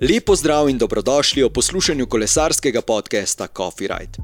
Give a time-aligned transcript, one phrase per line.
[0.00, 4.22] Lepo zdrav in dobrodošli v poslušanju kolesarskega podcasta Coffee Ride.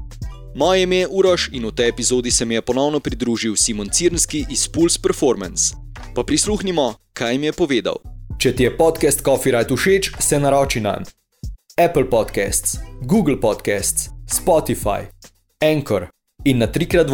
[0.55, 4.45] Moje ime je Uroš in v tej epizodi se mi je ponovno pridružil Simon Cirnski
[4.49, 5.75] iz Pulse Performance.
[6.15, 7.95] Pa prisluhnimo, kaj mi je povedal.
[8.39, 11.03] Če ti je podcast Coffee Ride všeč, se naroči na
[11.75, 15.11] Apple Podcasts, Google Podcasts, Spotify,
[15.59, 16.07] Anchor
[16.45, 17.11] in na trikrat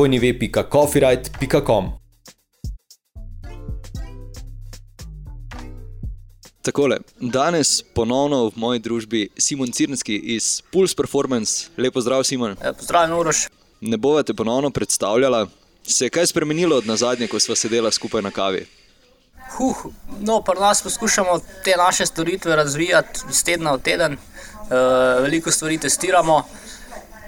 [6.62, 11.72] Takole, danes ponovno v moji družbi Simon Cirnski iz Pulse Performance.
[11.78, 12.54] Lepo zdrav, Simon.
[12.62, 13.48] Ja, Pozdravljen, Uroš.
[13.82, 15.48] Ne bova te ponovno predstavljala.
[15.84, 18.68] Se je kaj spremenilo od nazadnje, ko sva sedela skupaj na kavi?
[19.58, 19.86] Huh,
[20.22, 24.14] no, pri nas poskušamo te naše storitve razvijati iz tedna v teden.
[24.14, 24.78] Uh,
[25.24, 26.44] veliko stvari testiramo.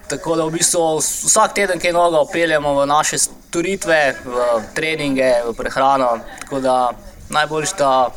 [0.09, 5.55] Tako da v bistvu vsak teden kaj novega opeljemo v naše storitve, v treninge, v
[5.57, 6.19] prehrano.
[6.39, 6.91] Tako da
[7.29, 8.13] najboljš, da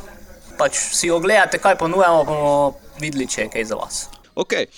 [0.59, 2.53] pač si ogledate, kaj ponujamo, bomo
[3.01, 4.05] videli, če je kaj za vas.
[4.37, 4.69] Okay.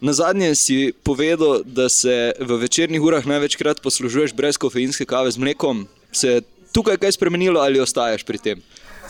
[0.00, 5.42] Na zadnje si povedal, da se v večernih urah največkrat poslužuješ brez kofeinske kave z
[5.42, 5.88] mlekom.
[6.14, 8.62] Se je tukaj kaj spremenilo ali ostaješ pri tem?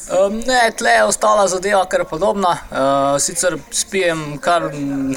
[0.08, 2.54] Um, ne, tle je ostala zadeva kar podobna.
[2.70, 4.70] Uh, sicer spijem kar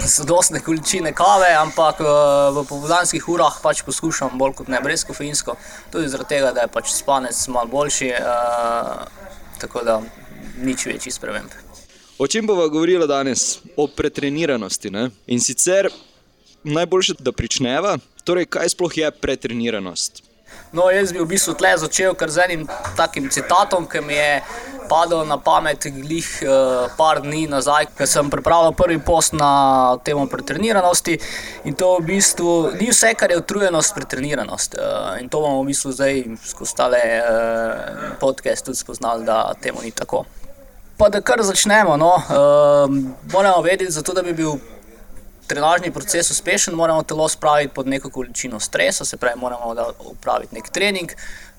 [0.04, 5.56] zadostne količine kave, ampak uh, v popoldanskih urah pač poskušam bolj kot ne brez kofeinsko.
[5.94, 9.06] Tudi zaradi tega, da je pač spanec malo boljši, uh,
[9.62, 10.02] tako da
[10.58, 11.50] nič večjih sprememb.
[12.18, 13.60] O čem bomo govorili danes?
[13.76, 14.92] O pretreniranosti.
[14.92, 15.10] Ne?
[15.28, 15.90] In sicer
[16.64, 17.98] najboljše, da pričneva.
[18.24, 20.24] Torej, kaj sploh je pretreniranost?
[20.72, 22.62] No, jaz bi v bistvu tle začel kar z enim
[22.96, 24.40] takim citatom, ki mi je
[24.88, 29.52] padel na pamet glih uh, par dni nazaj, ker sem pripravil prvi post na
[30.08, 31.18] temo pretreniranosti.
[31.68, 34.80] In to v bistvu ni vse, kar je utrujenost, pretreniranost.
[34.80, 39.84] Uh, in to bomo v bistvu zdaj skozi tale uh, podcast tudi spoznali, da temu
[39.84, 40.24] ni tako.
[40.96, 42.00] Pa da kar začnemo.
[42.00, 42.16] No.
[42.16, 43.00] Uh,
[43.32, 44.56] moramo vedeti, zato, da bi bil
[45.48, 50.70] trenažni proces uspešen, moramo telo spraviti pod neko količino stresa, se pravi, moramo upraviti nek
[50.70, 51.12] trening.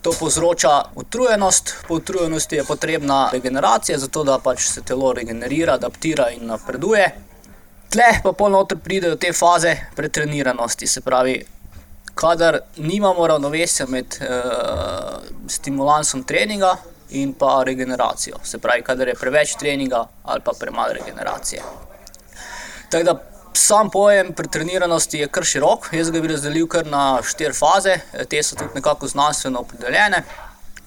[0.03, 6.31] To povzroča utrujenost, po utrujenosti je potrebna regeneracija, zato da pač se telo regenerira, adaptira
[6.31, 7.11] in napreduje.
[7.93, 11.45] Tle pa polnoter pride do te faze pretreniranosti, se pravi,
[12.15, 16.77] kadar nimamo ravnovesja med uh, stimulansom treninga
[17.11, 21.63] in pa regeneracijo, se pravi, kadar je preveč treninga ali pa premalo regeneracije.
[22.91, 27.53] Tako da Sam pojem pretreniranosti je kar širok, jaz ga bi razdelil kar na štiri
[27.53, 27.99] faze,
[28.29, 30.23] te so tudi nekako znanstveno opredeljene.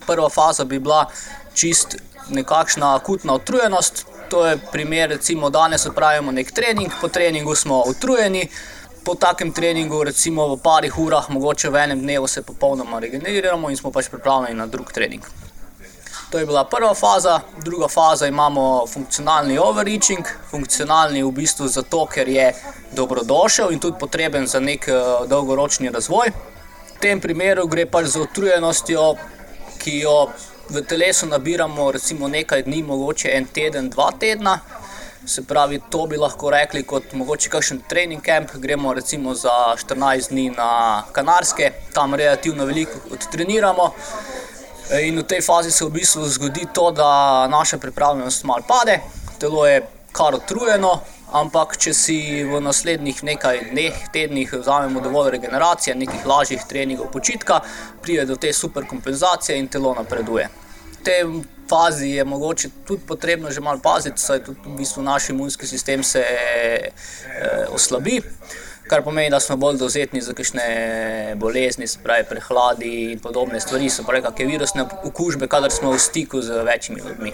[0.06, 1.06] Prva faza bi bila
[1.54, 1.98] čist
[2.30, 8.48] nekakšna akutna utrujenost, to je primer, recimo danes opravimo nek trening, po treningu smo utrujeni,
[9.06, 13.78] po takem treningu, recimo v parih urah, mogoče v enem dnevu se popolnoma regeneriramo in
[13.78, 15.22] smo pač pripravljeni na drug trening.
[16.36, 22.28] To je bila prva faza, druga faza imamo funkcionalni overreaching, funkcionalni v bistvu zato, ker
[22.28, 22.50] je
[22.92, 26.34] dobrodošel in tudi potreben za nek uh, dolgoročni razvoj.
[26.90, 29.06] V tem primeru gre pač za utrujenostjo,
[29.80, 30.18] ki jo
[30.76, 34.60] v telesu nabiramo recimo nekaj dni, mogoče en teden, dva tedna.
[35.26, 40.36] Se pravi, to bi lahko rekli kot mogoče kakšen trening camp, gremo recimo za 14
[40.36, 43.94] dni na Kanarske, tam relativno veliko odtreniramo.
[44.94, 49.00] In v tej fazi se v bistvu zgodi to, da naša pripravljenost malo pade,
[49.40, 49.82] telo je
[50.12, 51.00] kar utrujeno,
[51.34, 57.64] ampak če si v naslednjih nekaj dneh, tednih vzamemo dovolj regeneracije, nekih lažjih treningov počitka,
[58.02, 60.48] pride do te superkompenzacije in telo napreduje.
[60.94, 61.26] V tej
[61.70, 66.04] fazi je mogoče tudi potrebno že malo paziti, saj tudi v bistvu naš imunski sistem
[66.04, 66.92] se e,
[67.74, 68.22] oslabi
[68.88, 73.90] kar pomeni, da smo bolj dovzetni za kakšne bolezni, se pravi prehladi in podobne stvari,
[73.90, 77.34] se pravi kakšne virusne okužbe, kadar smo v stiku z večjimi ljudmi.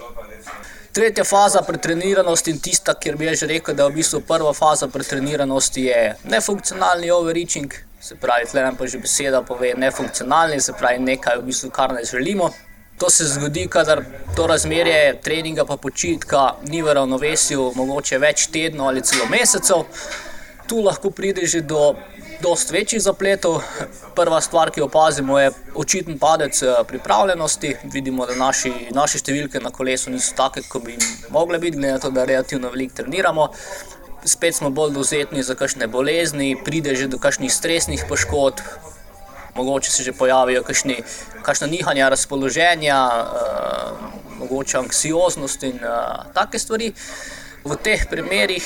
[0.92, 4.88] Tretja faza pretreniranosti in tista, kjer bi že rekel, da je v bistvu prva faza
[4.88, 11.00] pretreniranosti, je nefunkcionalni overreaching, se pravi, tle nam pa že beseda pove nefunkcionalni, se pravi
[11.00, 12.50] nekaj, v bistvu, kar ne želimo.
[12.98, 14.04] To se zgodi, kadar
[14.36, 19.88] to razmerje treninga pa počitka ni v ravnovesju, mogoče več tednov ali celo mesecev
[20.72, 21.92] tu lahko pride že do
[22.42, 23.62] precej večjih zapletov.
[24.16, 27.76] Prva stvar, ki jo opazimo, je očiten padec eh, pripravljenosti.
[27.94, 30.98] Vidimo, da naši, naše številke na kolesu niso take, kot bi
[31.30, 33.50] mogle biti, glede na to, da relativno veliko treniramo.
[34.26, 38.64] Spet smo bolj dovzetni za kakšne bolezni, pride že do kakšnih stresnih poškodb.
[39.56, 46.94] Mogoče se že pojavijo kakšne nihanja razpoloženja, uh, mogoče anksioznost in uh, take stvari.
[47.62, 48.66] V teh primerih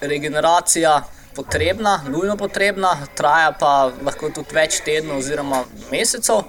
[0.00, 1.02] regeneracija
[1.36, 6.44] potrebna, nujno potrebna, traja pa lahko tudi več tednov oziroma mesecev.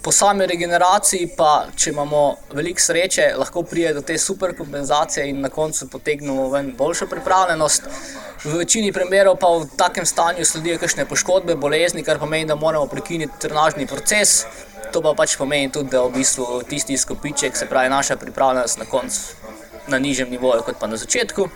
[0.00, 2.20] Po sami regeneraciji, pa če imamo
[2.56, 7.90] veliko sreče, lahko pride do te superkompenzacije in na koncu potegnemo ven boljšo pripravljenost.
[8.44, 12.88] V večini primerov pa v takem stanju sledijo kakšne poškodbe, bolezni, kar pomeni, da moramo
[12.88, 14.46] prekiniti trenažni proces.
[14.94, 18.80] To pa pač pomeni tudi, da je v bistvu tisti izkopiček, se pravi naša pripravljenost
[18.80, 19.40] na koncu
[19.90, 21.48] na nižjem nivoju kot pa na začetku.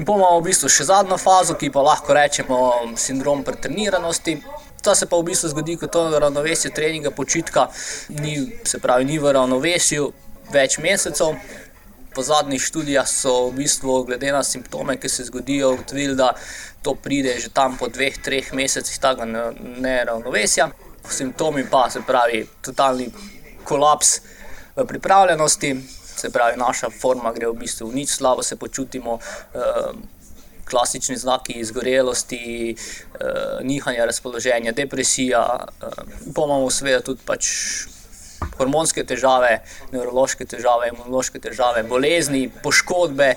[0.00, 2.56] In pa imamo v bistvu še zadnjo fazo, ki pa lahko rečemo
[2.96, 4.38] sindrom pretreniranosti.
[4.80, 7.66] To se pa v bistvu zgodi, ko to ravnovesje treninga, počitka,
[8.16, 10.08] ni, se pravi, ni v ravnovesju
[10.56, 11.36] več mesecev.
[12.16, 16.32] Po zadnjih študijah so v bistvu, glede na simptome, ki se zgodijo, ugotovili, da
[16.80, 20.70] to pride že tam po dveh, treh mesecih tega neravnovesja.
[21.04, 23.12] Simptomi pa se pravi, totalni
[23.68, 24.16] kolaps
[24.80, 25.76] v pripravljenosti,
[26.20, 29.18] se pravi, naša forma gre v bistvu v nič, slabo se počutimo.
[29.54, 29.94] Uh,
[30.70, 37.48] klasični znaki izgorelosti, uh, nihanja razpoloženja, depresija, uh, pa imamo seveda tudi pač
[38.58, 39.60] hormonske težave,
[39.92, 43.34] nevrološke težave, imunološke težave, bolezni, poškodbe.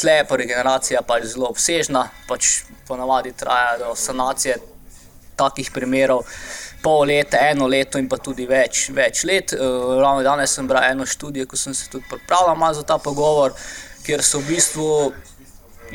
[0.00, 4.58] Tle pa regeneracija pač zelo obsežna, pač ponavadi traja do sanacije
[5.38, 6.26] takih primerov.
[6.84, 9.54] Pol leta, eno leto, in pa tudi več, več let.
[9.56, 13.56] Uh, ravno danes sem bral eno študijo, ko sem se tudi pripravljal za ta pogovor,
[14.04, 14.90] kjer so v bistvu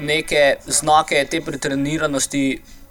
[0.01, 2.43] neke znake te pretreniranosti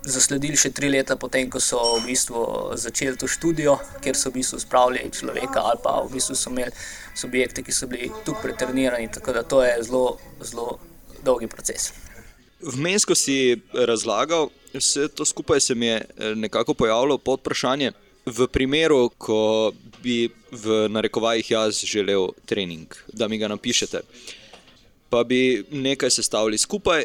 [0.09, 2.43] zasledili še tri leta potem, ko so v bistvu
[2.79, 6.73] začeli to študijo, kjer so v bistvu spravili človeka ali pa v bistvu so imeli
[7.19, 9.11] subjekte, ki so bili tukaj pretrenirani.
[9.13, 10.79] Tako da to je zelo, zelo
[11.25, 11.93] dolgi proces.
[12.63, 17.93] Vmes, ko si razlagal, vse to skupaj se mi je eh, nekako pojavilo pod vprašanje.
[18.27, 19.73] V primeru, ko
[20.03, 24.01] bi v narekovajih jaz želel trening, da mi ga napišete.
[25.09, 27.05] Pa bi nekaj sestavili skupaj.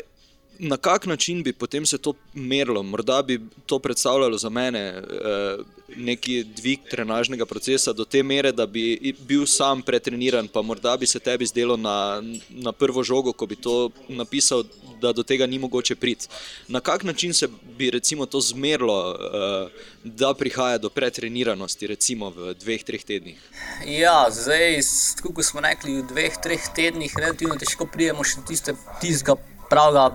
[0.59, 2.83] Na kak način bi potem se to merilo?
[2.83, 5.57] Morda bi to predstavljalo za mene eh,
[5.95, 11.07] neki dvig trenažnega procesa do te mere, da bi bil sam pretreniran, pa morda bi
[11.07, 14.63] se tebi zdelo na, na prvo žogo, ko bi to napisal,
[15.01, 16.27] da do tega ni mogoče priti.
[16.67, 17.47] Na kak način se
[17.77, 19.67] bi recimo to zmerilo, eh,
[20.03, 23.39] da prihaja do pretreniranosti, recimo v dveh, treh tednih?
[23.85, 24.79] Ja, zdaj,
[25.23, 29.35] kot smo rekli, v dveh, treh tednih relativno težko prijemo še tiste, tistega
[29.73, 30.11] pravega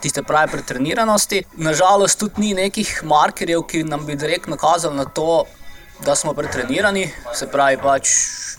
[0.00, 1.42] tiste prave pretreniranosti.
[1.56, 5.44] Nažalost, tudi ni nekih markerjev, ki nam bi direktno kazali na to,
[6.04, 7.08] da smo pretrenirani.
[7.34, 8.12] Se pravi, pač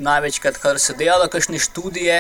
[0.03, 2.19] največkrat, kar se dela, kakšne študije.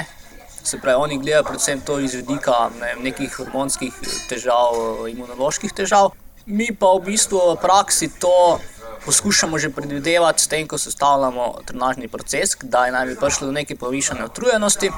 [0.63, 3.93] Se pravi, oni gledajo predvsem to iz vidika ne, nekih hormonskih
[4.31, 6.11] težav, imunoloških težav.
[6.45, 8.59] Mi pa v bistvu v praksi to
[9.05, 13.75] poskušamo že predvidevati, s tem, ko sestavljamo trenažni proces, kdaj naj bi prišlo do neke
[13.75, 14.91] povišene utrujenosti.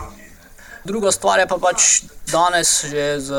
[0.84, 3.30] Druga stvar je pa pač danes že z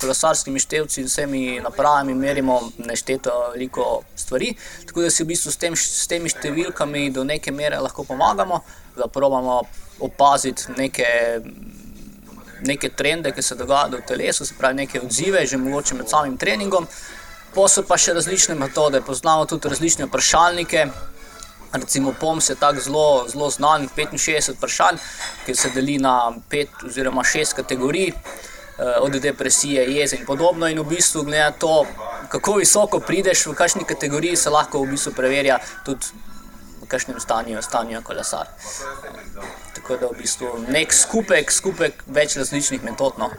[0.00, 4.54] kolesarskimi števci in vsemi napravami merimo nešteto veliko stvari.
[4.86, 8.64] Tako da si v bistvu s, tem, s temi številkami do neke mere lahko pomagamo,
[8.96, 9.60] da probamo
[10.02, 11.06] opaziti neke,
[12.66, 16.36] neke trende, ki se dogajajo v telesu, se pravi neke odzive, že mogoče med samim
[16.36, 16.88] treningom.
[17.54, 20.88] Posebej pa še različne metode, poznamo tudi različne vprašalnike,
[21.74, 24.98] Recimo, POMS je tako zelo, zelo znan, 65 vprašanj,
[25.46, 28.14] ki se deli na 5 oziroma 6 kategorij, eh,
[29.00, 30.68] od depresije, jeze in podobno.
[30.68, 31.86] In v bistvu, glede na to,
[32.28, 36.06] kako visoko prideš v kakšni kategoriji, se lahko v bistvu preverja tudi
[36.82, 38.46] v kakšnem stanju, stanju kolesar.
[39.74, 43.18] Tako da v bistvu nek skupek, skupek več različnih metod.
[43.18, 43.30] No.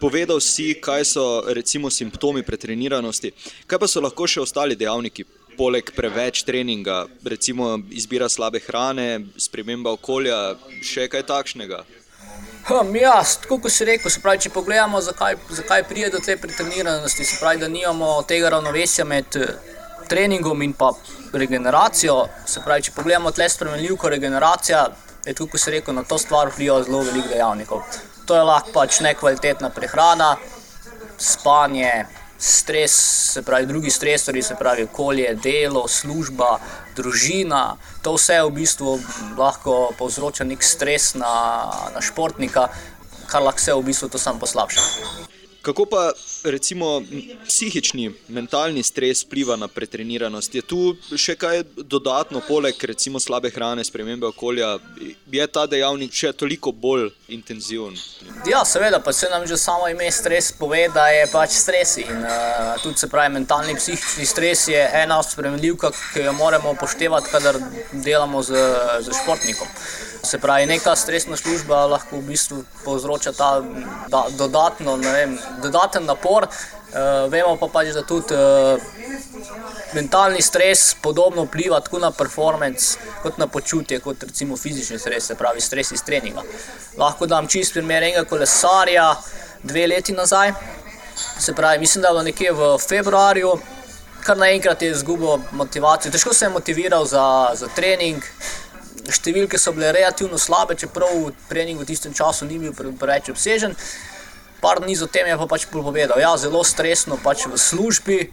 [0.00, 3.32] Povedal si, kaj so recimo simptomi pretreniranosti,
[3.66, 5.24] kaj pa so lahko še ostali dejavniki
[5.60, 10.38] poleg preveč treninga, recimo izbira slabe hrane, sprememba okolja,
[10.80, 11.82] še kaj takšnega?
[12.70, 17.36] Hm, ja, kot si rekel, pravi, če pogledamo, zakaj, zakaj pride do te pretreniranosti, se
[17.40, 19.52] pravi, da nimamo tega ravnovesja med eh,
[20.08, 20.92] treningom in pa
[21.32, 22.16] regeneracijo.
[22.48, 24.86] Se pravi, če pogledamo tle spremenljivko regeneracija,
[25.26, 27.84] je tukaj, kot si rekel, na to stvar vpliva zelo veliko dejavnikov.
[28.28, 30.34] To je lahko pač nekvalitetna prehrana,
[31.20, 31.92] spanje,
[32.40, 32.92] stres,
[33.32, 36.58] se pravi, drugi stresori, se pravi, okolje, delo, služba,
[36.96, 37.76] družina.
[38.02, 38.98] To vse v bistvu
[39.38, 41.34] lahko povzroča nek stres na,
[41.94, 42.68] na športnika,
[43.28, 45.29] kar lahko vse v bistvu to sam poslabša.
[45.62, 46.12] Kako pa
[46.44, 47.02] recimo
[47.46, 50.54] psihični, mentalni stres vpliva na pretreniranost?
[50.54, 54.78] Je tu še kaj dodatno, poleg recimo slabe hrane, spremembe okolja,
[55.32, 57.98] je ta dejavnik še toliko bolj intenziven?
[58.48, 61.98] Ja, seveda, pa se nam že samo ime stres pove, da je pač stres.
[62.00, 66.72] In uh, tudi se pravi, mentalni psihični stres je ena od spremenljivk, ki jo moramo
[66.72, 67.60] upoštevati, kadar
[67.92, 68.64] delamo z,
[69.04, 69.68] z športnikom.
[70.22, 73.62] Se pravi, neka stresna služba lahko v bistvu povzroča ta
[74.08, 76.46] da, dodatno, vem, dodaten napor.
[76.90, 78.82] Uh, vemo pa pač, da tudi uh,
[79.94, 85.34] mentalni stres podobno vpliva tako na performance, kot na počutje, kot recimo fizični stres, se
[85.38, 86.42] pravi stres iz treninga.
[86.98, 89.14] Lahko dam čist primer enega kolesarja
[89.62, 90.52] dve leti nazaj.
[91.38, 93.52] Se pravi, mislim, da je bilo nekje v februarju,
[94.26, 96.12] kar naenkrat je izgubil motivacijo.
[96.12, 98.22] Težko se je motiviral za, za trening.
[99.08, 103.76] Številke so bile relativno slabe, čeprav trening v tistem času ni bil preveč obsežen.
[104.60, 108.18] Par dni zatem je pa pač povedal, da ja, je zelo stresno pač v službi.
[108.20, 108.30] E,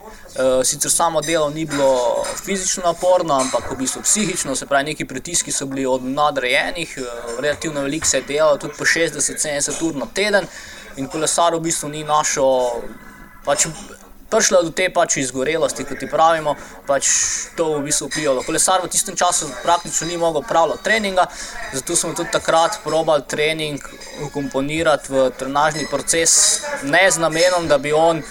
[0.68, 5.56] sicer samo delo ni bilo fizično naporno, ampak v bistvu psihično, se pravi, neki pritiski
[5.56, 7.06] so bili od nadrejenih, e,
[7.40, 10.52] relativno veliko se je delalo, tudi po 60-70 ur na teden.
[10.98, 12.84] In kolesar v bistvu ni našel.
[13.48, 13.70] Pač,
[14.30, 16.56] prišla do te pač izgorelosti, kot ti pravimo,
[16.88, 17.10] pač
[17.58, 18.44] to v bistvu vplivalo.
[18.44, 21.28] Kolesar v tistem času praktično ni mogel pravljati treninga,
[21.74, 23.84] zato smo tudi takrat probali trening
[24.28, 28.22] ukomponirati v trenažni proces, ne z namenom, da bi on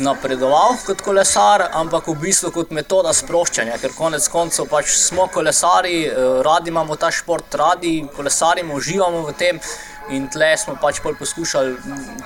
[0.00, 6.06] napredoval kot kolesar, ampak v bistvu kot metoda sproščanja, ker konec koncev pač smo kolesari,
[6.06, 9.60] eh, radi imamo ta šport, radi kolesarimo, uživamo v tem.
[10.10, 11.76] In tle smo pač poskušali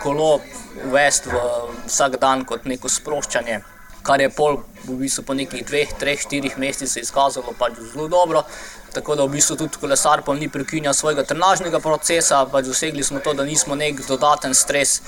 [0.02, 0.40] kolo
[0.86, 1.28] uvesti
[1.86, 3.60] vsak dan kot neko sproščanje,
[4.02, 8.44] kar je pol v bistvu po nekih dveh, treh, štirih mesecih izkazalo pač zelo dobro.
[8.94, 13.20] Tako da v bistvu tudi kolesar pa ni prekinjal svojega trenažnega procesa, pač dosegli smo
[13.20, 15.00] to, da nismo nek dodaten stres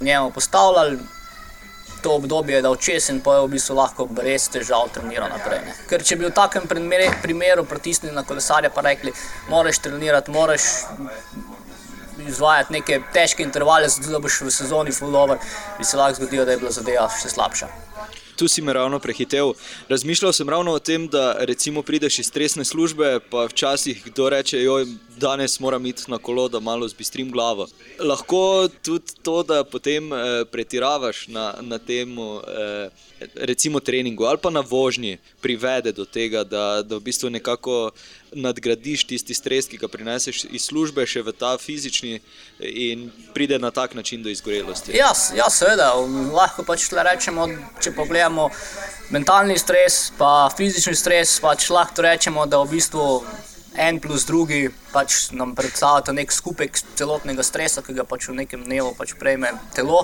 [0.00, 0.98] njemu postavljali.
[2.02, 5.60] To obdobje je dal čez in pa je v bistvu lahko brez težav treniral naprej.
[5.66, 5.74] Ne.
[5.88, 6.64] Ker če bi v takem
[7.22, 9.12] primeru pritisnili na kolesarja, pa rekli,
[9.52, 10.68] moraš trenirati, moraš
[12.28, 15.38] izvajati neke težke intervale, zato da boš v sezoni fullover,
[15.78, 17.89] bi se lahko zgodilo, da je bila zadeva še slabša.
[18.40, 19.52] Tu si me ravno prehitev.
[19.88, 24.62] Razmišljal sem ravno o tem, da recimo prideš iz stresne službe, pa včasih kdo reče,
[24.62, 27.66] joj, danes moram iti na kolo, da malo zbistrim glavo.
[27.98, 32.88] Lahko tudi to, da potem eh, pretiravaš na, na tem, eh,
[33.34, 37.90] recimo treningu ali pa na vožnji, privede do tega, da, da v bistvu nekako
[38.32, 42.20] nadgradiš tisti stres, ki ga prineseš iz službe, še v ta fizični,
[42.60, 44.96] in pride na tak način do izgorelosti.
[44.96, 45.92] Ja, ja seveda.
[46.32, 47.48] Lahko pač rečemo,
[47.82, 48.29] če pogledamo
[49.10, 53.06] mentalni stres, pa fizični stres, pač lahko rečemo, da v bistvu.
[53.80, 58.64] En plus drugi pač nam predstavlja nek skupek celotnega stresa, ki ga pač v nekem
[58.66, 60.00] dnevu pač prejme telo.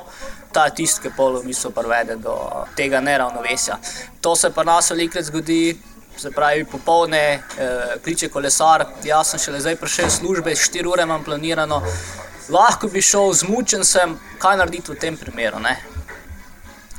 [0.54, 2.36] Ta je tisti, ki polo v bistvu privede do
[2.78, 3.80] tega neravnovesja.
[4.22, 5.74] To se pa nas velikrat zgodi,
[6.16, 11.02] se pravi, popoldne eh, kliče kolesar, jaz sem šele zdaj prišel iz službe, 4 ure
[11.02, 11.82] imam planirano,
[12.48, 15.60] lahko bi šel, zmučen sem, kaj narediti v tem primeru.
[15.60, 15.76] Ne?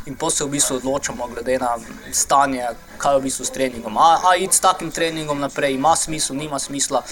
[0.07, 1.75] In pa se v bistvu odločamo, glede na
[2.11, 2.63] stanje,
[2.97, 3.97] kaj je v bistvu s treningom.
[3.97, 7.03] A, a iti s takim treningom naprej, ima smisel, nima smisla.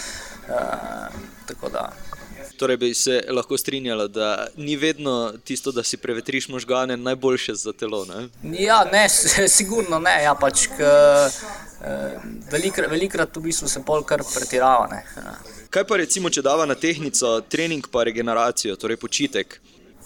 [0.47, 0.59] E,
[2.57, 7.73] Torej, bi se lahko strinjala, da ni vedno tisto, da si prevetriš možgane, najboljše za
[7.73, 8.05] telo.
[8.05, 8.27] Ne?
[8.59, 9.09] Ja, ne,
[9.57, 10.23] sigurno ne.
[10.23, 12.19] Ja, pač, k, eh,
[12.51, 14.87] velikrat, velikrat v bistvu se pol kar pretirava.
[14.91, 15.03] Ne.
[15.69, 19.59] Kaj pa recimo, če dava na tehnico trening, pa regeneracijo, torej počitek?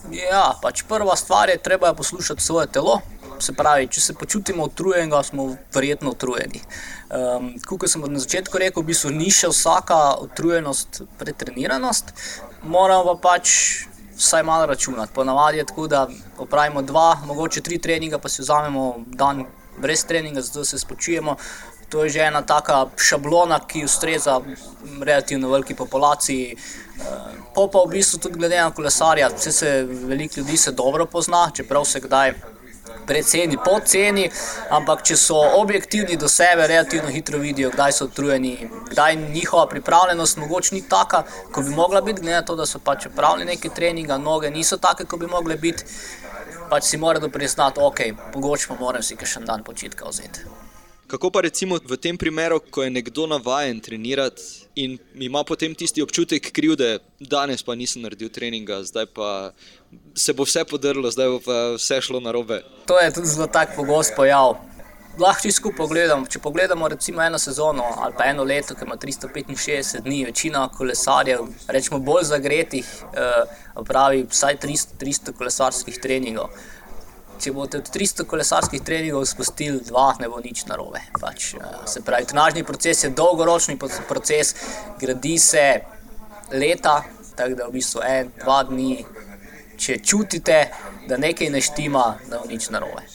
[0.08, 3.02] Ja, pač prva stvar je, treba je poslušati svoje telo.
[3.40, 6.62] Se pravi, če se počutimo utrujenega, smo verjetno utrujeni.
[7.10, 12.12] Um, Kot sem na začetku rekel, v bistvu ni še vsaka utrujenost pretreniranost,
[12.64, 13.54] moramo pa pač
[14.20, 15.14] vsaj malo računati.
[15.16, 19.46] Ponavadi je tako, da opravimo dva, mogoče tri treninge, pa si vzamemo dan
[19.82, 21.36] brez treninga, zato se spočijemo.
[21.90, 24.40] To je že ena taka šablona, ki ustreza
[25.02, 26.56] relativno veliki populaciji.
[27.56, 31.50] Po pa v bistvu tudi glede na kolesarja, vse se veliko ljudi se dobro pozna,
[31.56, 32.34] čeprav se kdaj
[33.10, 34.28] preceni, poceni,
[34.70, 40.38] ampak če so objektivni do sebe, relativno hitro vidijo, kdaj so utrujeni, kdaj njihova pripravljenost
[40.38, 43.70] mogoče ni taka, kot bi mogla biti, glede na to, da so pač upravili neke
[43.70, 45.86] treninge, noge niso take, kot bi mogle biti.
[46.70, 48.02] Pač si morajo priznati, ok,
[48.36, 50.59] mogoče pa moram si še en dan počitka vzeti.
[51.10, 56.04] Kako pa recimo v tem primeru, ko je nekdo navaden trenirati in ima potem tisti
[56.06, 59.50] občutek krivde, danes pa nisem naredil treninga, zdaj pa
[60.14, 61.40] se bo vse podrlo, zdaj bo
[61.80, 62.62] vse šlo na robe.
[62.86, 64.60] To je tudi zelo tak pogost pojav.
[65.18, 68.96] Lahko če skupaj pogledamo, če pogledamo recimo eno sezono ali pa eno leto, ki ima
[68.96, 72.86] 365 dni, večina kolesarjev, rečemo bolj zagretih,
[73.18, 76.54] eh, pravi vsaj 300, 300 kolesarskih treningov
[77.40, 81.02] če boste od 300 kolesarskih treningov spustili dva, ne bo nič narobe.
[81.20, 83.78] Pač, eh, se pravi, trenažni proces je dolgoročni
[84.08, 84.56] proces,
[85.00, 85.82] gradi se
[86.52, 87.04] leta,
[87.36, 89.06] tako da v bistvu en, dva dni,
[89.80, 90.68] če čutite,
[91.08, 93.06] da nekaj ne štima, da bo nič narobe.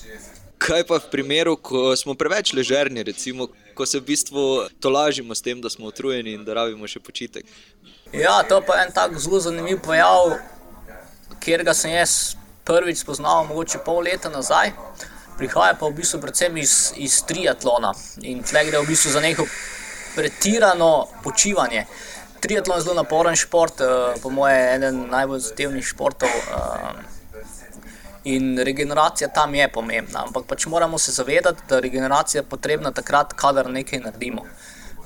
[0.64, 4.44] Kaj pa v primeru, ko smo preveč ležerni, recimo, ko se v bistvu
[4.80, 7.44] tolažimo s tem, da smo utrujeni in da rabimo še počitek?
[8.14, 10.38] Ja, to pa je en tak zelo zanimiv pojav,
[11.44, 14.72] kjer ga sem jaz prvič spoznal, mogoče pol leta nazaj.
[15.38, 17.90] prihaja pa v bistvu predvsem iz, iz triatlona
[18.22, 19.46] in tle gre v bistvu za neko
[20.14, 21.86] pretirano počivanje.
[22.40, 26.28] Triatlon je zelo naporen šport, uh, po mojem, eden najbolj zahtevnih športov.
[26.28, 27.14] Uh,
[28.24, 33.32] In regeneracija tam je pomembna, ampak pač moramo se zavedati, da je regeneracija potrebna takrat,
[33.32, 34.46] kadar nekaj naredimo.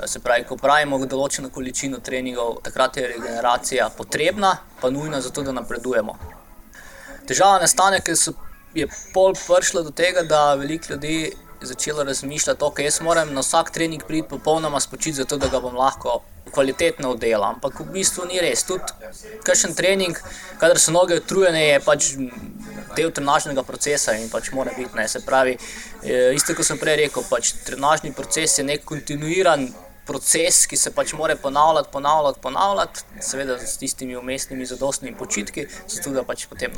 [0.06, 5.42] Se pravi, ko pravimo določeno količino treningov, takrat je regeneracija potrebna, pa nujna za to,
[5.42, 6.14] da napredujemo.
[7.28, 8.32] Težava nastane, ker so,
[8.74, 13.40] je pol prišlo do tega, da veliko ljudi začelo razmišljati, da okay, jaz moram na
[13.40, 16.20] vsak trening priti popolnoma spočiti, zato da ga bom lahko
[16.50, 17.44] kvalitetno oddelal.
[17.44, 18.64] Ampak v bistvu ni res.
[18.64, 18.92] Tudi
[19.44, 20.16] kakšen trening,
[20.60, 22.12] kadar so noge utrujene, je pač
[22.96, 24.94] del trenažnega procesa in pač mora biti.
[24.96, 25.08] Ne.
[25.08, 25.58] Se pravi,
[26.02, 29.68] eh, isto kot sem prej rekel, pač trenažni proces je nek kontinuiran.
[30.08, 36.10] Proces, ki se pač mora ponavljati, ponavljati, ponavljati, seveda s tistimi umestnimi zadostnimi počitki, zato
[36.16, 36.72] da pač potem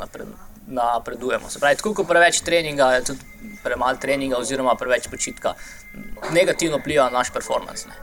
[0.67, 1.49] napredujemo.
[1.49, 5.53] Se pravi, tako kot preveč treninga, je tudi premalo treninga, oziroma preveč počitka,
[6.35, 7.87] negativno vpliva na naš performance.
[7.87, 7.95] Ne.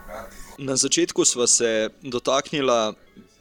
[0.57, 2.95] Na začetku smo se dotaknili,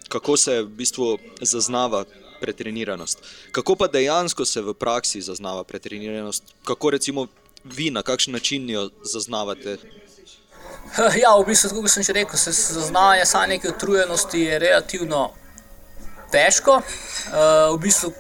[0.09, 2.05] kako se v bistvu zaznava
[2.41, 3.25] pretreniranost.
[3.53, 6.55] Kako pa dejansko se v praksi zaznava pretreniranost?
[6.65, 7.27] Kako recimo
[7.65, 9.77] vi, na kakšen način jo zaznavate?
[11.23, 15.31] Ja, v bistvu, kot sem že rekel, se zaznava samo nekaj utrujenosti, je relativno
[16.33, 16.81] težko.
[16.81, 18.13] Uh, v bistvu,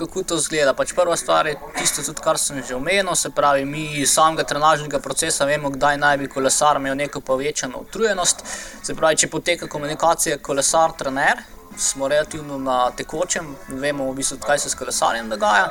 [0.00, 0.74] kako to zgleda.
[0.74, 4.44] Pač prva stvar je tisto, tudi, kar sem že omenil, se pravi, mi iz samega
[4.48, 8.44] trenažnega procesa vemo, kdaj naj bi kolesar imel neko povečano utrujenost.
[8.82, 11.44] Se pravi, če poteka komunikacija kolesar-trener,
[11.76, 15.68] smo relativno na tekočem, vemo, v bistvu, kaj se s kolesarjem dogaja.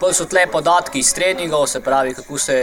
[0.00, 2.56] Pa so tle podatki iz treningov, se pravi, kako se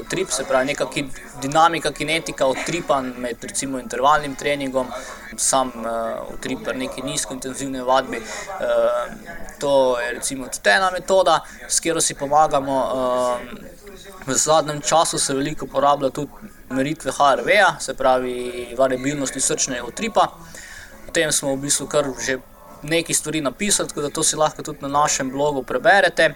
[0.00, 1.04] utrip, se pravi, neka ki,
[1.42, 4.90] dinamika, kinetika utripa med recimo intervalnim treningom,
[5.36, 8.18] sam uh, utrip pri neki nizkointenzivni vadbi.
[8.18, 9.14] Uh,
[9.60, 12.80] to je recimo tudi ena metoda, s katero si pomagamo.
[12.94, 13.80] Uh,
[14.26, 16.30] v zadnjem času se veliko uporablja tudi
[16.70, 20.26] meritve HRV-ja, se pravi, variabilnosti srčnega utripa.
[20.26, 20.69] O
[21.12, 22.38] tem smo v bistvu kar že
[22.82, 26.34] nekaj stvari napisali, tako da to si lahko tudi na našem blogu preberete.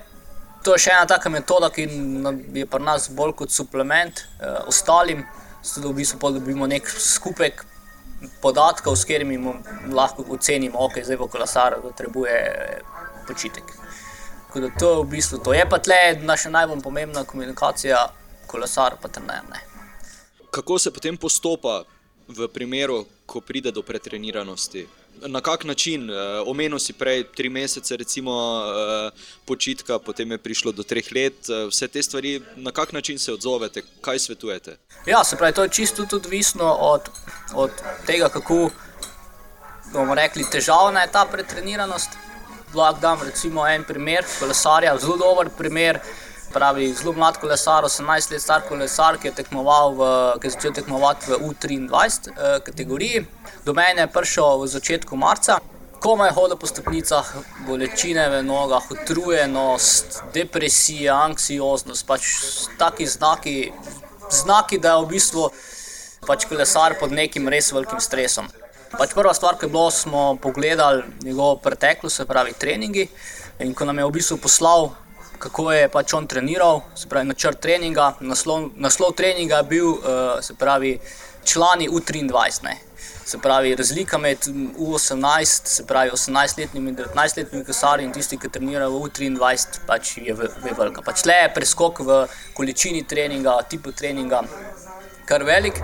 [0.64, 1.88] To je še ena taka metoda, ki
[2.54, 5.24] je pri nas bolj kot suplement eh, ostalim,
[5.62, 7.64] zato da v bistvu dobimo nek skupek
[8.40, 9.38] podatkov, s katerimi
[9.92, 12.36] lahko ocenimo, okay, zdaj bo kolesar potrebuje
[13.28, 13.64] počitek.
[14.46, 18.06] Tako da to, v bistvu, to je pa tle naša najbolj pomembna komunikacija,
[18.46, 19.42] kolesar pa trener.
[20.50, 21.82] Kako se potem postopa
[22.28, 24.86] v primeru, ko pride do pretreniranosti.
[25.26, 29.12] Na kak način, uh, omenil si prej tri mesece, recimo uh,
[29.44, 33.32] počitka, potem je prišlo do treh let, uh, vse te stvari, na kak način se
[33.32, 34.76] odzovete, kaj svetujete?
[35.06, 37.08] Ja, se pravi, to je čisto tudi odvisno od,
[37.54, 37.70] od
[38.06, 38.70] tega, kako
[39.92, 42.10] bomo rekli, težavna je ta pretreniranost.
[42.74, 46.00] Lahko dam recimo en primer, kolesarja, zelo dober primer
[46.54, 50.08] pravi zelo mlad kolesar, 18 let star kolesar, ki je, v,
[50.40, 53.26] ki je začel tekmovati v U23 eh, kategoriji.
[53.66, 55.58] Do mene je prišel v začetku marca.
[56.04, 57.28] Komaj hodil po stopnicah,
[57.66, 62.28] bolečine v nogah, utrujenost, depresija, anksioznost, pač
[62.78, 63.56] taki znaki,
[64.28, 65.48] znaki, da je v bistvu
[66.28, 68.52] pač kolesar pod nekim res velikim stresom.
[68.94, 73.08] Pač prva stvar, ki je bilo, smo pogledali njegovo preteklost, se pravi treningi.
[73.64, 74.92] In ko nam je v bistvu poslal
[75.38, 78.14] kako je pač on treniral, se pravi, načrt treninga.
[78.20, 80.98] Naslov, naslov treninga je bil, uh, se pravi,
[81.44, 82.62] člani U23.
[82.64, 82.76] Ne.
[83.24, 84.38] Se pravi, razlika med
[84.78, 90.36] U18, se pravi, 18-letnimi in 19-letnimi kasarji in tisti, ki trenirajo v U23, pač je,
[90.36, 91.02] je velika.
[91.02, 92.18] Pač le je preskok v
[92.54, 94.42] količini treninga, tipu treninga,
[95.24, 95.80] kar velik.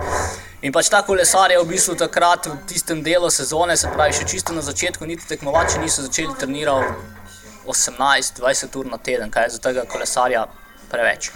[0.61, 4.29] In pač ta kolesar je v bistvu takrat v tistem delu sezone, se pravi, še
[4.29, 7.20] čisto na začetku, niti tekmovači niso začeli trenirati.
[7.65, 10.45] 18-20 ur na teden, kaj je za tega kolesarja
[10.91, 11.31] preveč.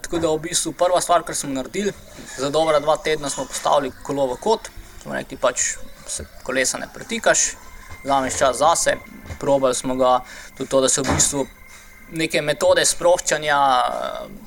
[0.00, 1.92] Tako da v bistvu prva stvar, kar smo naredili,
[2.36, 4.70] za dobra dva tedna smo postavili kolo v kot,
[5.02, 7.52] smo rekli, pač se kolesa ne pretikaš,
[8.04, 8.96] vzameš čas zase.
[9.38, 10.20] Probali smo ga
[10.56, 11.46] tudi to, da se v bistvu
[12.10, 13.58] neke metode sproščanja,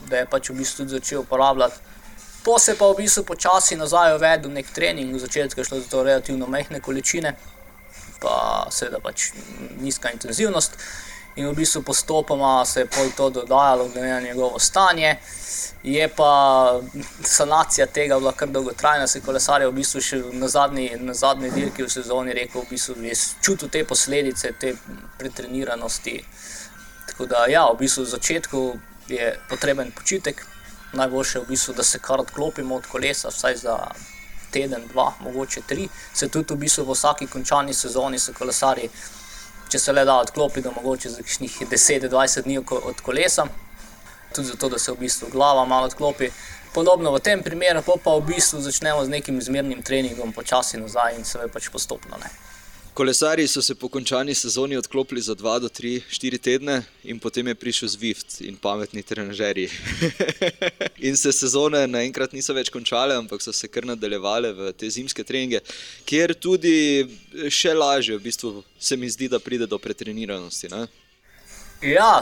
[0.09, 1.79] da je pač v bistvu začel uporabljati.
[2.43, 5.88] Po se pa v bistvu počasi nazaj uvedel nek trening, v začetku je šlo za
[5.88, 7.36] to relativno mehne količine,
[8.19, 9.31] pa seveda pač
[9.79, 10.75] nizka intenzivnost
[11.36, 15.17] in v bistvu postopoma se je to dodajalo, glede na njegovo stanje.
[15.84, 16.80] Je pa
[17.24, 21.52] sanacija tega bila kar dolgotrajna, se kolesar je v bistvu še na zadnji, na zadnji
[21.52, 24.76] dirki v sezoni rekel, v bistvu je čutil te posledice, te
[25.19, 26.24] pretreniranosti.
[27.08, 28.63] Tako da, ja, v bistvu v začetku
[29.08, 30.46] je potreben počitek,
[30.93, 33.78] najboljše je v bistvu, da se kar odklopimo od kolesa, vsaj za
[34.54, 35.89] teden, dva, mogoče tri.
[36.13, 38.89] Se tudi v bistvu v vsaki končani sezoni se kolesari
[39.73, 43.47] če se le da odklopiti, mogoče za 10-20 dni od kolesa.
[44.33, 46.29] tudi zato, da se v bistvu glava malo odklopi.
[46.73, 51.25] Podobno v tem primeru, pa v bistvu začnemo z nekim zmernim treningom, počasi nazaj in
[51.25, 52.17] se pač postopno.
[52.17, 52.29] Ne.
[52.93, 57.47] Kolesari so se po končani sezoni odklopili za 2 do 3, 4 tedne, in potem
[57.47, 59.69] je prišel Zwift in pametni trenerji.
[61.08, 65.25] in se sezone naenkrat niso več končale, ampak so se kar nadaljevale v te zimske
[65.25, 65.63] treninge,
[66.06, 67.10] kjer tudi
[67.49, 70.69] še lažje, v bistvu se mi zdi, da pride do pretreniranosti.
[70.69, 70.86] Ne?
[71.84, 72.22] Ja,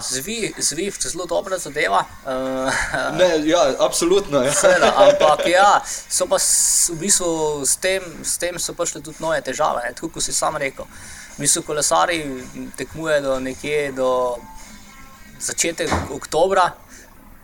[0.57, 2.05] Zwift je zelo dobra zadeva.
[2.25, 4.41] Uh, ne, ja, absolutno.
[4.41, 4.51] Ja.
[4.51, 6.39] Seveda, ampak ja, so pa
[6.89, 9.83] v bistvu s tem, s tem so prišle tudi nove težave.
[9.85, 10.89] Ne, tako kot si sam rekel.
[11.37, 12.23] Mi so kolesari
[12.77, 14.09] tekmuje do nekje do
[15.37, 16.71] začetek oktobra.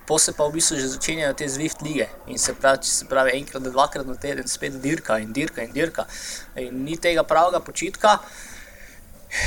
[0.07, 3.37] Po se pa v bistvu že začenjajo te zvift lige in se pravi, se pravi
[3.37, 6.07] enkrat, dvakrat na teden spet dirka in dirka in dirka.
[6.55, 8.17] In ni tega pravega počitka.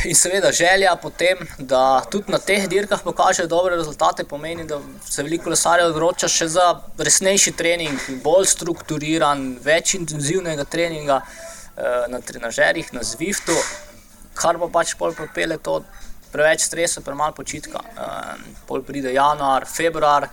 [0.05, 5.23] In seveda želja potem, da tudi na teh dirkah pokažejo dobre rezultate, pomeni, da se
[5.23, 6.67] veliko kolesarjev odloča še za
[6.99, 13.57] resnejši trening, bolj strukturiran, več intenzivnega treninga eh, na trenažerjih, na Zwiftu,
[14.37, 15.81] kar pa pač pol propele to
[16.31, 17.81] preveč stresa, premalo počitka.
[17.81, 20.29] Eh, pol pride januar, februar,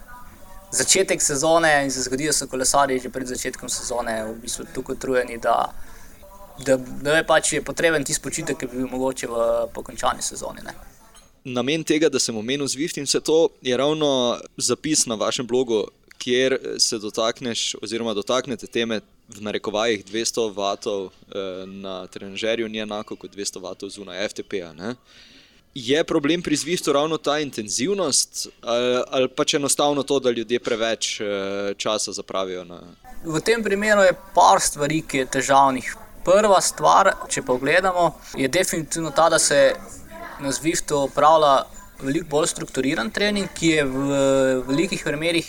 [0.75, 4.99] začetek sezone in se zgodi, da so kolesarji že pred začetkom sezone v bistvu tako
[4.99, 5.71] utrujeni, da
[6.65, 9.43] da, da je pač potreben tisti počitek, ki bi bil mogoče v
[9.73, 10.65] pokončani sezoni.
[10.65, 10.73] Ne.
[11.47, 14.09] Namen tega, da sem omenil Zwift in vse to, je ravno
[14.57, 15.85] zapis na vašem blogu,
[16.17, 23.15] kjer se dotakneš, oziroma dotaknete teme v narekovajih 200 vatov eh, na trenažerju, ni enako
[23.15, 24.73] kot 200 vatov zunaj FTP-ja.
[25.77, 31.19] Je problem pri Zwiftu ravno ta intenzivnost, ali, ali pač enostavno to, da ljudje preveč
[31.21, 32.63] eh, časa zapravijo?
[32.65, 32.81] Na...
[33.23, 35.95] V tem primeru je par stvari, ki je težavnih.
[36.27, 39.73] Prva stvar, če pogledamo, je definitivno ta, da se
[40.43, 41.53] na Zwiftu upravlja
[42.01, 44.17] veliko bolj strukturiran trening, ki je v
[44.67, 45.47] velikih primerih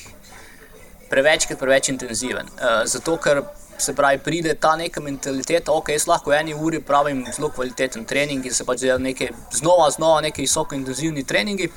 [1.11, 2.47] preveč, preveč intenziven.
[2.47, 3.43] Eh, zato, ker
[3.79, 8.07] se pravi, pride ta neka mentaliteta, ok, jaz lahko v eni uri pravim zelo kvaliteten
[8.07, 11.71] trening in se pač delajo neke znova, znova, neke visoko intenzivni treningi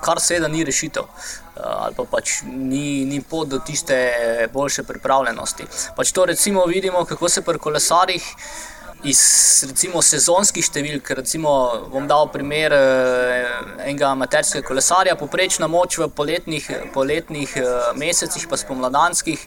[0.00, 3.96] kar seveda ni rešitev, eh, ali pa pač ni, ni pot do tiste
[4.52, 5.66] boljše pripravljenosti.
[5.96, 8.24] Pač to recimo vidimo, kako se pri kolesarjih.
[9.06, 9.20] Iz
[9.68, 11.50] recimo, sezonskih številk, recimo,
[11.92, 13.50] bom dal primer eh,
[13.84, 19.44] enega amaterskega kolesarja, poprečna moč v poletnih, poletnih eh, mesecih, pa spomladanskih,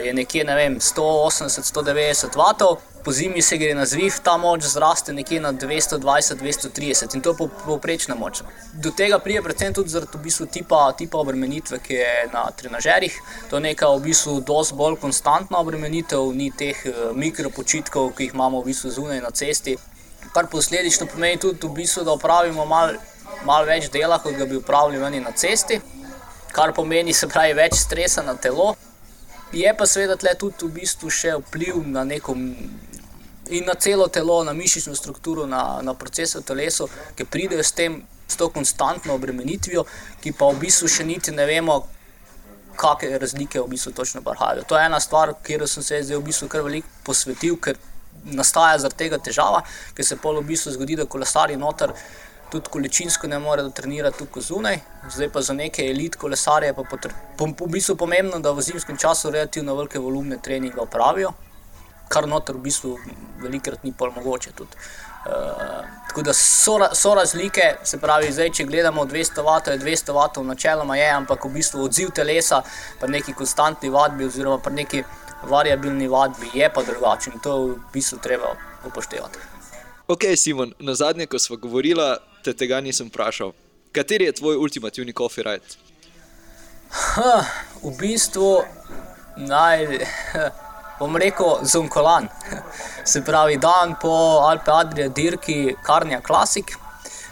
[0.00, 0.44] je nekje
[0.80, 7.20] 180-190 vatov, po zimi se gre na zviv, ta moč zraste nekje na 220-230 in
[7.22, 8.40] to je povprečna moč.
[8.74, 13.20] Do tega prije predvsem tudi zaradi v bistvu tipa, tipa obremenitve, ki je na trenažerjih.
[13.50, 18.34] To je neka v bistvu dosti bolj konstantna obremenitev, ni teh uh, mikropočitkov, ki jih
[18.34, 19.76] imamo v bistvu zunaj na cesti.
[20.34, 22.98] Kar posledično pomeni tudi, v bistvu, da opravimo malo
[23.46, 25.78] mal več dela, kot ga bi upravili na cesti,
[26.50, 28.74] kar pomeni se pravi več stresa na telo.
[29.54, 32.34] Je pa seveda tudi v bistvu še vpliv na neko
[33.48, 37.72] in na celo telo, na mišično strukturo, na, na procese v telesu, ki pridejo s,
[37.72, 39.84] tem, s to konstantno obremenitvijo,
[40.22, 41.84] ki pa v bistvu še niti ne vemo,
[42.76, 44.66] kakšne razlike v bistvu točno prihajajo.
[44.68, 47.78] To je ena stvar, kjer sem se zdaj v bistvu kar veliko posvetil, ker
[48.24, 49.62] nastaja zaradi tega težava,
[49.94, 51.94] ker se pol v bistvu zgodi, da kolesari noter.
[52.46, 54.76] Tudi količinsko ne morejo trenirati tukaj zunaj,
[55.10, 58.96] zdaj pa za neke elit kolesarje je po, po, po bistvu pomembno, da v zimskem
[58.96, 61.32] času relativno velike volumne treninge opravijo,
[62.08, 62.96] kar noter v bistvu
[63.42, 64.50] velikrat ni pol mogoče.
[64.60, 70.14] Uh, tako da so, so razlike, se pravi, zdaj, če gledamo 200 vatov, je 200
[70.14, 72.62] vatov načeloma je, ampak v bistvu odziv telesa
[73.00, 75.02] pri neki konstantni vadbi oziroma pri neki
[75.50, 78.54] variabilni vadbi je pa drugačen in to v bistvu treba
[78.86, 79.38] upoštevati.
[80.06, 82.06] Ok, Simon, na zadnje, ko smo govorili,
[82.44, 83.50] te tega nisem vprašal.
[83.92, 85.66] Kateri je tvoj ultimativni coffee ride?
[86.90, 87.42] Ha,
[87.82, 88.62] v bistvu
[89.36, 89.82] naj
[90.98, 92.28] bom rekel, zunkolan.
[93.04, 96.76] Se pravi, dan po Alpe Adrija dirki Karnija Classic.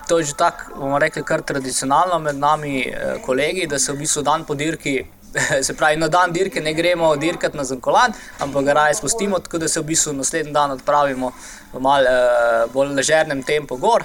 [0.08, 4.02] To je že tako, bomo rekli, kar tradicionalno med nami, eh, kolegi, da se v
[4.02, 4.98] bistvu dan po dirki,
[5.66, 9.58] se pravi, na dan dirke ne gremo dirkati na zunkolan, ampak ga raje spustimo, tako
[9.58, 11.32] da se v bistvu naslednji dan odpravimo
[11.72, 14.04] v mal eh, bolj ležernem tempu gor.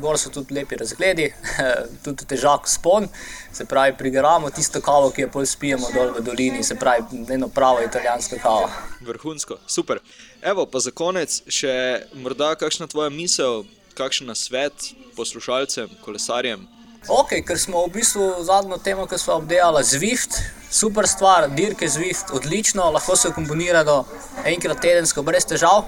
[0.00, 1.30] Gor so tudi lepi razgledi,
[2.04, 3.08] tudi težak spon,
[3.52, 7.48] se pravi, prigaramo tisto kavo, ki jo pol spijemo dol v dolini, se pravi, eno
[7.48, 8.70] pravo italijansko kavo.
[9.00, 10.00] Vrhunsko, super.
[10.42, 11.72] Evo, pa za konec še
[12.14, 13.64] morda kakšna tvoja misel,
[13.96, 16.66] kakšen svet poslušalcem, kolesarjem.
[17.08, 22.32] Ok, ker smo v bistvu zadnjo temo, ki smo obdelali, Zwift, super stvar, dirke Zwift,
[22.34, 24.00] odlično, lahko se komponira do
[24.44, 25.86] enkrat tedensko, brez težav.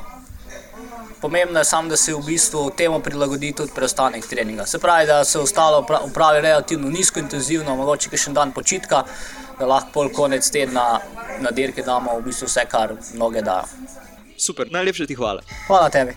[1.21, 4.67] Pomembno je samo, da se v bistvu temu prilagodi tudi preostanek treninga.
[4.67, 9.05] Se pravi, da se ostalo upravi relativno nizko intenzivno, mogoče še en dan počitka,
[9.59, 11.01] da lahko pol konec tedna
[11.41, 13.65] na dirke damo v bistvu vse, kar noge da.
[14.39, 15.43] Super, najlepša ti hvala.
[15.67, 16.15] Hvala tebi.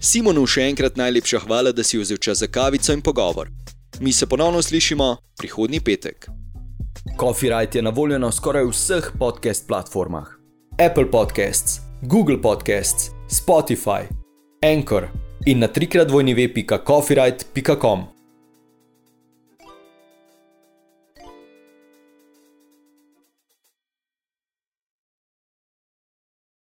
[0.00, 3.50] Simonu še enkrat najlepša hvala, da si vzel čas za kavico in pogovor.
[4.00, 6.28] Mi se ponovno slišimo prihodnji petek.
[7.18, 10.28] Copyright je na voljo na skoraj vseh podcast platformah:
[10.78, 14.06] Apple Podcasts, Google Podcasts, Spotify,
[14.62, 15.10] Anchor
[15.44, 18.17] in na trikrat vojni web.copyright.com.